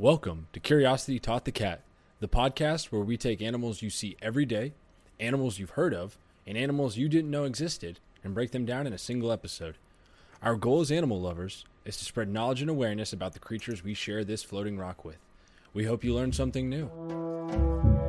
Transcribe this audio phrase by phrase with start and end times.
[0.00, 1.82] Welcome to Curiosity Taught the Cat,
[2.20, 4.72] the podcast where we take animals you see every day,
[5.20, 8.94] animals you've heard of, and animals you didn't know existed, and break them down in
[8.94, 9.76] a single episode.
[10.40, 13.92] Our goal as animal lovers is to spread knowledge and awareness about the creatures we
[13.92, 15.18] share this floating rock with.
[15.74, 17.99] We hope you learned something new.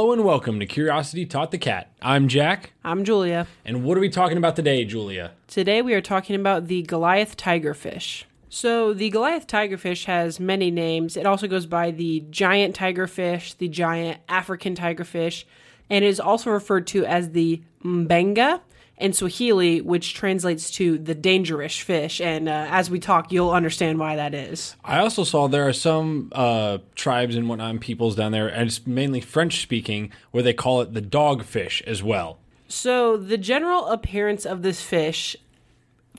[0.00, 1.92] Hello and welcome to Curiosity Taught the Cat.
[2.00, 3.46] I'm Jack, I'm Julia.
[3.66, 5.32] and what are we talking about today, Julia?
[5.46, 8.24] Today we are talking about the Goliath tigerfish.
[8.48, 11.18] So, the Goliath tigerfish has many names.
[11.18, 15.44] It also goes by the giant tigerfish, the giant African tigerfish,
[15.90, 18.62] and is also referred to as the mbenga
[19.00, 22.20] in Swahili, which translates to the dangerous fish.
[22.20, 24.76] And uh, as we talk, you'll understand why that is.
[24.84, 28.68] I also saw there are some uh, tribes and whatnot and peoples down there, and
[28.68, 32.38] it's mainly French speaking, where they call it the dogfish as well.
[32.68, 35.34] So, the general appearance of this fish,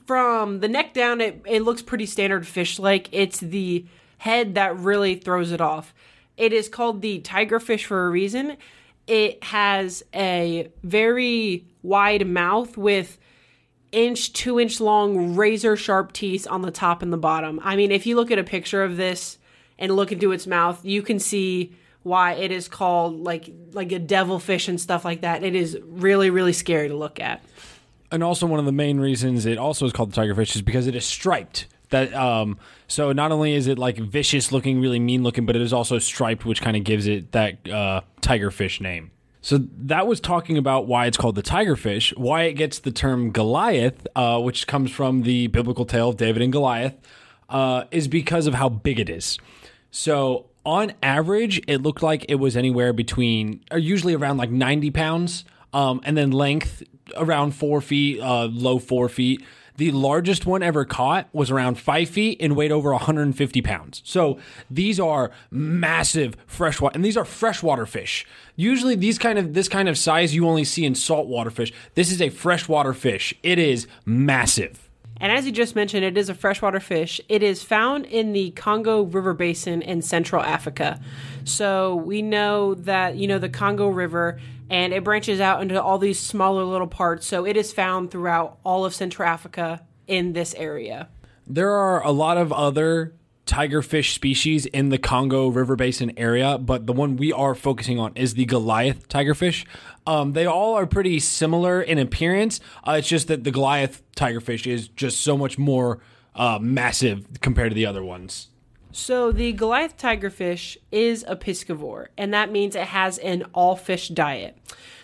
[0.04, 3.08] from the neck down, it, it looks pretty standard fish like.
[3.12, 3.86] It's the
[4.18, 5.94] head that really throws it off.
[6.36, 8.56] It is called the tigerfish for a reason.
[9.06, 13.18] It has a very wide mouth with
[13.92, 17.60] inch, two inch long, razor sharp teeth on the top and the bottom.
[17.62, 19.38] I mean, if you look at a picture of this
[19.78, 23.98] and look into its mouth, you can see why it is called like like a
[23.98, 25.44] devilfish and stuff like that.
[25.44, 27.42] It is really really scary to look at.
[28.10, 30.86] And also, one of the main reasons it also is called the tigerfish is because
[30.86, 31.66] it is striped.
[31.90, 35.62] That um, so not only is it like vicious looking, really mean looking, but it
[35.62, 39.10] is also striped, which kind of gives it that uh, tigerfish name.
[39.42, 43.32] So that was talking about why it's called the tigerfish, why it gets the term
[43.32, 46.94] Goliath, uh, which comes from the biblical tale of David and Goliath,
[47.50, 49.38] uh, is because of how big it is.
[49.90, 54.92] So on average, it looked like it was anywhere between, or usually around like 90
[54.92, 56.84] pounds, um, and then length
[57.16, 59.42] around four feet, uh, low four feet.
[59.76, 64.02] The largest one ever caught was around five feet and weighed over 150 pounds.
[64.04, 64.38] So
[64.70, 68.26] these are massive freshwater, and these are freshwater fish.
[68.54, 71.72] Usually, these kind of this kind of size you only see in saltwater fish.
[71.94, 73.34] This is a freshwater fish.
[73.42, 74.90] It is massive.
[75.22, 77.20] And as you just mentioned, it is a freshwater fish.
[77.28, 81.00] It is found in the Congo River Basin in Central Africa.
[81.44, 84.40] So we know that, you know, the Congo River
[84.72, 87.26] and it branches out into all these smaller little parts.
[87.26, 91.10] So it is found throughout all of Central Africa in this area.
[91.46, 96.86] There are a lot of other tigerfish species in the Congo River Basin area, but
[96.86, 99.66] the one we are focusing on is the Goliath tigerfish.
[100.06, 102.58] Um, they all are pretty similar in appearance.
[102.82, 106.00] Uh, it's just that the Goliath tigerfish is just so much more
[106.34, 108.48] uh, massive compared to the other ones.
[108.94, 114.08] So the Goliath tigerfish is a piscivore, and that means it has an all fish
[114.08, 114.58] diet.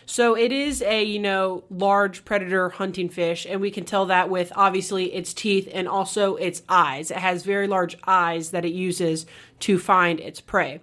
[0.04, 4.28] So it is a, you know, large predator hunting fish, and we can tell that
[4.28, 7.10] with obviously its teeth and also its eyes.
[7.10, 9.24] It has very large eyes that it uses
[9.60, 10.80] to find its prey.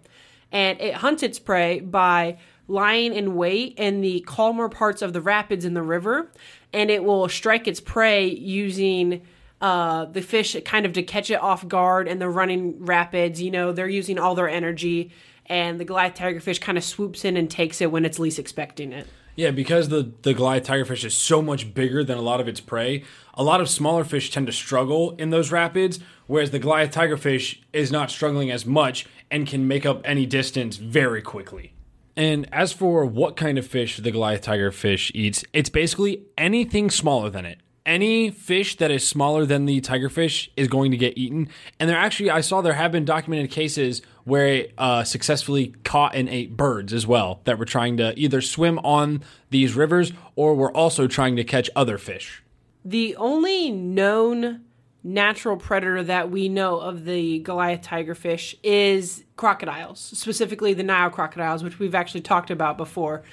[0.51, 5.21] And it hunts its prey by lying in wait in the calmer parts of the
[5.21, 6.31] rapids in the river,
[6.73, 9.21] and it will strike its prey using
[9.65, 13.41] uh, the fish kind of to catch it off guard and the running rapids.
[13.41, 15.11] You know, they're using all their energy,
[15.47, 18.93] and the Goliath tigerfish kind of swoops in and takes it when it's least expecting
[18.93, 19.07] it.
[19.35, 22.59] Yeah, because the, the Goliath tigerfish is so much bigger than a lot of its
[22.59, 26.93] prey, a lot of smaller fish tend to struggle in those rapids, whereas the Goliath
[26.93, 31.73] tigerfish is not struggling as much and can make up any distance very quickly.
[32.15, 37.31] And as for what kind of fish the Goliath tigerfish eats, it's basically anything smaller
[37.31, 37.61] than it.
[37.85, 41.49] Any fish that is smaller than the tigerfish is going to get eaten.
[41.79, 46.15] And there actually, I saw there have been documented cases where it uh, successfully caught
[46.15, 50.55] and ate birds as well that were trying to either swim on these rivers or
[50.55, 52.41] were also trying to catch other fish.
[52.83, 54.61] The only known
[55.03, 61.63] natural predator that we know of the Goliath tigerfish is crocodiles, specifically the Nile crocodiles,
[61.63, 63.23] which we've actually talked about before.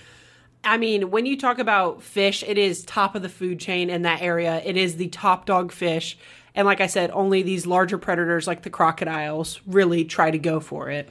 [0.64, 4.02] I mean, when you talk about fish, it is top of the food chain in
[4.02, 4.62] that area.
[4.64, 6.16] It is the top dog fish.
[6.54, 10.60] And like I said, only these larger predators like the crocodiles really try to go
[10.60, 11.08] for it.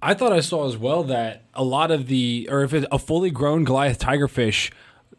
[0.00, 2.98] I thought I saw as well that a lot of the, or if it's a
[2.98, 4.70] fully grown Goliath tigerfish,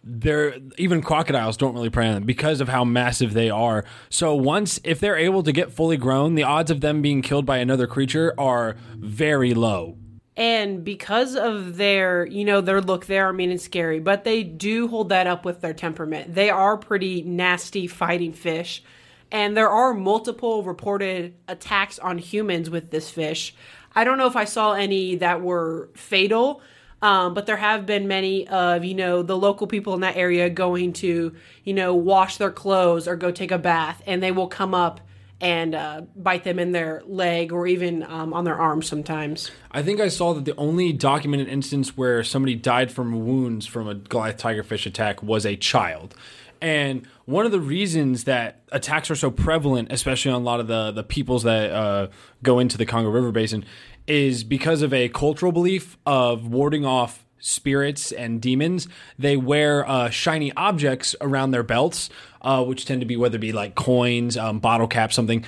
[0.04, 3.84] they're even crocodiles don't really prey on them because of how massive they are.
[4.10, 7.48] So once if they're able to get fully grown, the odds of them being killed
[7.48, 9.98] by another creature are very low.
[10.38, 14.44] And because of their, you know, their look, they are mean and scary, but they
[14.44, 16.36] do hold that up with their temperament.
[16.36, 18.84] They are pretty nasty fighting fish.
[19.32, 23.56] And there are multiple reported attacks on humans with this fish.
[23.96, 26.62] I don't know if I saw any that were fatal,
[27.02, 30.50] um, but there have been many of, you know, the local people in that area
[30.50, 31.34] going to,
[31.64, 35.00] you know, wash their clothes or go take a bath, and they will come up
[35.42, 39.52] and uh, bite them in their leg or even um, on their arms sometimes.
[39.72, 43.88] I think I saw that the only documented instance where somebody died from wounds from
[43.88, 46.16] a Goliath tigerfish attack was a child.
[46.62, 50.68] And one of the reasons that attacks are so prevalent, especially on a lot of
[50.68, 52.08] the, the peoples that uh,
[52.42, 53.66] go into the Congo River Basin,
[54.08, 58.88] is because of a cultural belief of warding off spirits and demons.
[59.20, 62.10] They wear uh, shiny objects around their belts,
[62.42, 65.46] uh, which tend to be whether it be like coins, um, bottle caps, something.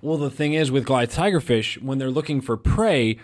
[0.00, 3.18] Well, the thing is with Goliath tigerfish, when they're looking for prey,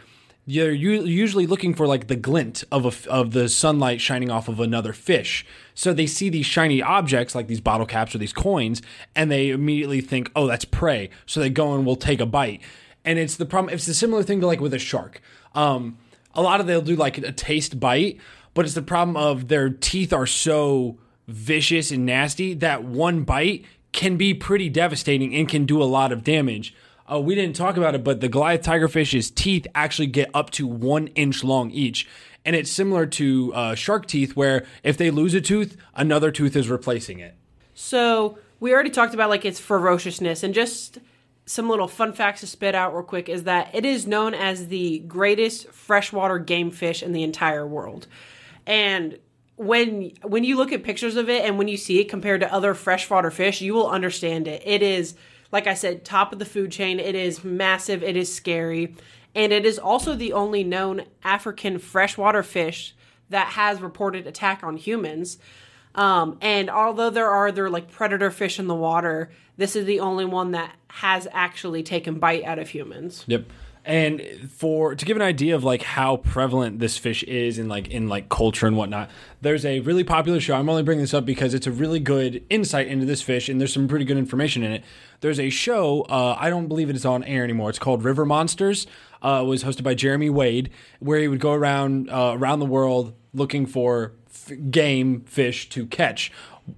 [0.45, 4.61] you're usually looking for like the glint of a, of the sunlight shining off of
[4.61, 5.47] another fish.
[5.75, 8.83] So they see these shiny objects like these bottle caps or these coins,
[9.15, 12.61] and they immediately think, "Oh, that's prey." So they go and will take a bite.
[13.05, 13.73] And it's the problem.
[13.73, 15.21] It's a similar thing to like with a shark.
[15.55, 15.99] Um,
[16.37, 18.21] a lot of they'll do like a taste bite,
[18.55, 23.65] but it's the problem of their teeth are so vicious and nasty that one bite
[23.93, 26.75] can be pretty devastating and can do a lot of damage.
[27.11, 30.67] Uh, we didn't talk about it, but the Goliath tigerfish's teeth actually get up to
[30.67, 32.07] one inch long each.
[32.45, 36.55] And it's similar to uh, shark teeth, where if they lose a tooth, another tooth
[36.55, 37.35] is replacing it.
[37.75, 40.99] So we already talked about like its ferociousness, and just
[41.47, 44.67] some little fun facts to spit out real quick is that it is known as
[44.67, 48.09] the greatest freshwater game fish in the entire world.
[48.67, 49.19] And
[49.55, 52.53] when when you look at pictures of it and when you see it compared to
[52.53, 54.63] other freshwater fish, you will understand it.
[54.67, 55.15] It is
[55.53, 56.99] like I said, top of the food chain.
[56.99, 58.97] It is massive, it is scary,
[59.35, 62.95] and it is also the only known African freshwater fish
[63.31, 65.39] that has reported attack on humans.
[65.97, 70.01] Um, and although there are other like predator fish in the water, this is the
[70.01, 73.25] only one that has actually taken bite out of humans.
[73.27, 73.47] Yep.
[73.87, 74.21] And
[74.51, 78.09] for to give an idea of like how prevalent this fish is in like in
[78.09, 79.11] like culture and whatnot,
[79.43, 80.57] there's a really popular show.
[80.57, 83.61] I'm only bringing this up because it's a really good insight into this fish, and
[83.61, 84.85] there's some pretty good information in it.
[85.21, 86.03] There's a show.
[86.03, 87.71] Uh, I don't believe it is on air anymore.
[87.71, 88.89] It's called River Monsters.
[89.23, 92.67] Uh, it was hosted by Jeremy Wade, where he would go around uh, around the
[92.67, 94.15] world looking for
[94.71, 96.33] game fish to catch.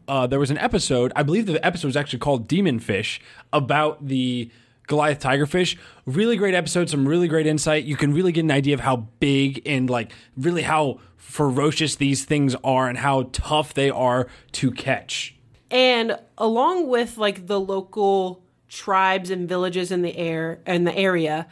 [0.06, 3.20] Uh, there was an episode, I believe the episode was actually called Demon Fish,
[3.52, 4.50] about the
[4.86, 5.78] Goliath Tigerfish.
[6.06, 7.84] Really great episode, some really great insight.
[7.84, 12.24] You can really get an idea of how big and like really how ferocious these
[12.24, 15.36] things are and how tough they are to catch.
[15.70, 21.46] And along with like the local tribes and villages in the air in the area,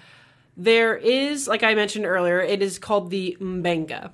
[0.56, 4.10] there is, like I mentioned earlier, it is called the Mbenga.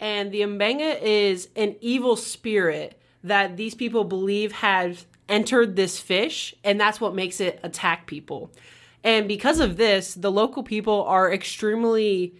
[0.00, 6.54] And the Mbenga is an evil spirit that these people believe has entered this fish,
[6.64, 8.50] and that's what makes it attack people.
[9.04, 12.34] And because of this, the local people are extremely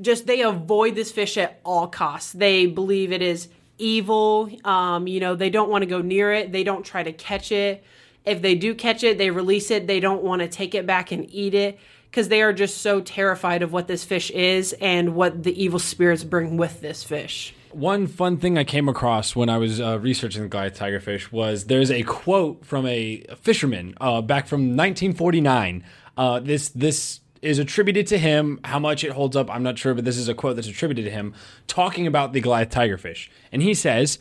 [0.00, 2.32] just they avoid this fish at all costs.
[2.32, 4.48] They believe it is evil.
[4.64, 6.52] Um, you know, they don't want to go near it.
[6.52, 7.84] They don't try to catch it.
[8.24, 9.86] If they do catch it, they release it.
[9.86, 11.78] They don't want to take it back and eat it
[12.12, 15.78] because they are just so terrified of what this fish is and what the evil
[15.78, 17.54] spirits bring with this fish.
[17.70, 21.64] One fun thing I came across when I was uh, researching the Goliath tigerfish was
[21.64, 25.82] there's a quote from a fisherman uh, back from 1949.
[26.18, 28.60] Uh, this this is attributed to him.
[28.62, 31.06] How much it holds up, I'm not sure, but this is a quote that's attributed
[31.06, 31.34] to him
[31.66, 33.30] talking about the Goliath tigerfish.
[33.50, 34.18] And he says,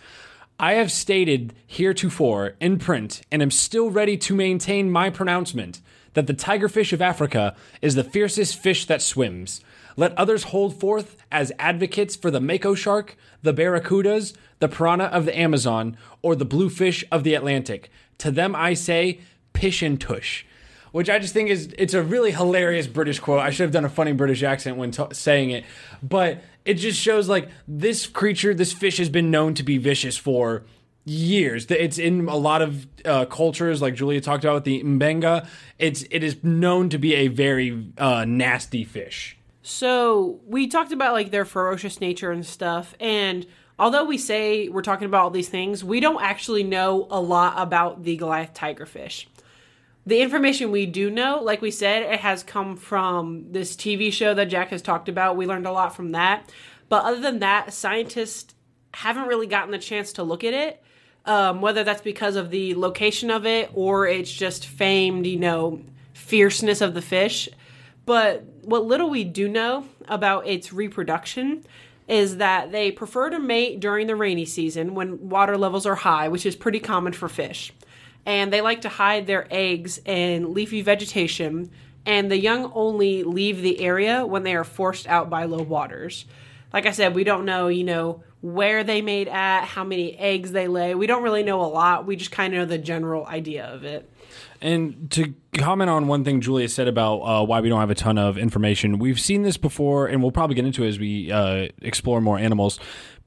[0.58, 5.82] I have stated heretofore in print and am still ready to maintain my pronouncement
[6.14, 9.62] that the tigerfish of Africa is the fiercest fish that swims.
[9.98, 15.26] Let others hold forth as advocates for the mako shark, the barracudas, the piranha of
[15.26, 17.90] the Amazon, or the bluefish of the Atlantic.
[18.20, 19.20] To them I say,
[19.54, 20.46] pish and tush.
[20.92, 23.40] Which I just think is it's a really hilarious British quote.
[23.40, 25.64] I should have done a funny British accent when t- saying it,
[26.04, 30.18] but it just shows like this creature, this fish has been known to be vicious
[30.18, 30.64] for
[31.06, 31.66] years.
[31.70, 35.48] It's in a lot of uh, cultures, like Julia talked about with the mbenga.
[35.80, 39.38] It's it is known to be a very uh, nasty fish.
[39.64, 43.46] So we talked about like their ferocious nature and stuff, and
[43.78, 47.56] although we say we're talking about all these things, we don't actually know a lot
[47.58, 49.26] about the Goliath tigerfish.
[50.06, 54.34] The information we do know, like we said, it has come from this TV show
[54.34, 55.38] that Jack has talked about.
[55.38, 56.52] We learned a lot from that.
[56.90, 58.56] But other than that, scientists
[58.94, 60.84] haven't really gotten the chance to look at it.
[61.26, 65.82] Um, whether that's because of the location of it or it's just famed, you know,
[66.14, 67.48] fierceness of the fish
[68.06, 71.64] But what little we do know about its reproduction
[72.08, 76.28] is that they prefer to mate during the rainy season when water levels are high,
[76.28, 77.72] which is pretty common for fish.
[78.26, 81.72] And they like to hide their eggs in leafy vegetation,
[82.06, 86.26] and the young only leave the area when they are forced out by low waters.
[86.74, 90.52] Like I said, we don't know, you know, where they mate at, how many eggs
[90.52, 90.96] they lay.
[90.96, 92.06] We don't really know a lot.
[92.06, 94.12] We just kind of know the general idea of it.
[94.62, 97.96] And to comment on one thing Julia said about uh, why we don't have a
[97.96, 101.32] ton of information, we've seen this before, and we'll probably get into it as we
[101.32, 102.80] uh, explore more animals.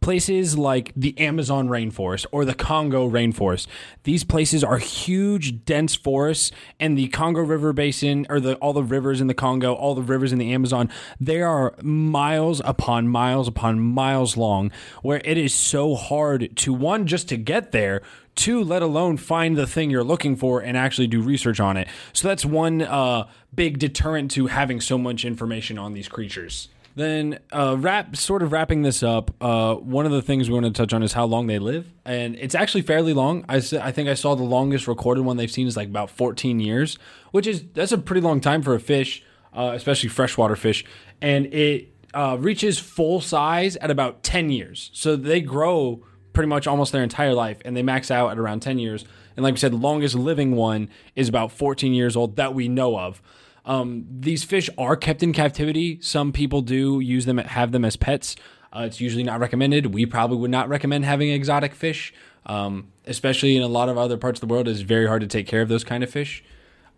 [0.05, 3.67] Places like the Amazon rainforest or the Congo rainforest,
[4.03, 8.83] these places are huge, dense forests, and the Congo River Basin, or the all the
[8.83, 13.49] rivers in the Congo, all the rivers in the Amazon, they are miles upon miles
[13.49, 14.71] upon miles long,
[15.01, 18.03] where it is so hard to one just to get there
[18.35, 21.89] two, let alone find the thing you're looking for and actually do research on it.
[22.13, 26.69] So that's one uh, big deterrent to having so much information on these creatures.
[26.97, 29.33] Then, uh, wrap sort of wrapping this up.
[29.41, 31.93] Uh, one of the things we want to touch on is how long they live,
[32.05, 33.45] and it's actually fairly long.
[33.49, 36.61] I, I think I saw the longest recorded one they've seen is like about 14
[36.61, 36.97] years,
[37.33, 40.85] which is that's a pretty long time for a fish, uh, especially freshwater fish,
[41.21, 44.91] and it uh, reaches full size at about 10 years.
[44.93, 48.61] So they grow pretty much almost their entire life, and they max out at around
[48.61, 49.05] 10 years.
[49.37, 52.69] And like we said, the longest living one is about 14 years old that we
[52.69, 53.21] know of.
[53.65, 55.99] Um, these fish are kept in captivity.
[56.01, 58.37] Some people do use them, have them as pets.
[58.73, 59.95] Uh, it's usually not recommended.
[59.95, 62.13] We probably would not recommend having exotic fish,
[62.47, 64.69] um, especially in a lot of other parts of the world.
[64.69, 66.45] It's very hard to take care of those kind of fish.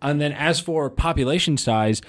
[0.01, 2.01] And then as for population size,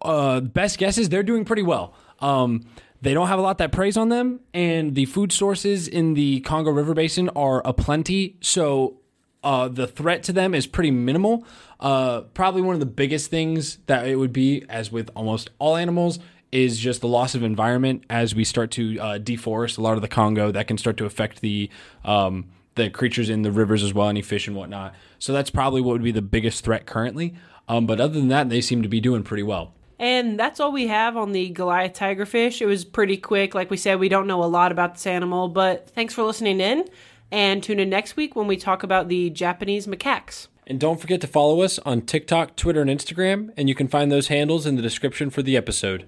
[0.00, 1.94] uh, best guess is they're doing pretty well.
[2.20, 2.66] Um,
[3.02, 6.40] they don't have a lot that preys on them, and the food sources in the
[6.40, 8.36] Congo River Basin are aplenty.
[8.40, 9.01] So
[9.42, 11.44] uh, the threat to them is pretty minimal.
[11.80, 15.76] Uh, probably one of the biggest things that it would be, as with almost all
[15.76, 16.18] animals,
[16.52, 20.02] is just the loss of environment as we start to uh, deforest a lot of
[20.02, 20.52] the Congo.
[20.52, 21.70] That can start to affect the
[22.04, 24.94] um, the creatures in the rivers as well, any fish and whatnot.
[25.18, 27.34] So that's probably what would be the biggest threat currently.
[27.68, 29.74] Um, but other than that, they seem to be doing pretty well.
[29.98, 32.60] And that's all we have on the Goliath tigerfish.
[32.60, 33.54] It was pretty quick.
[33.54, 36.60] Like we said, we don't know a lot about this animal, but thanks for listening
[36.60, 36.88] in.
[37.32, 40.48] And tune in next week when we talk about the Japanese macaques.
[40.66, 44.12] And don't forget to follow us on TikTok, Twitter, and Instagram, and you can find
[44.12, 46.06] those handles in the description for the episode.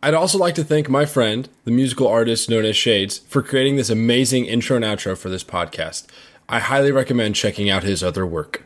[0.00, 3.74] I'd also like to thank my friend, the musical artist known as Shades, for creating
[3.74, 6.06] this amazing intro and outro for this podcast.
[6.48, 8.62] I highly recommend checking out his other work.